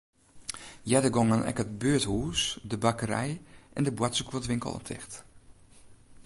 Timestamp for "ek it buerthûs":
1.49-2.41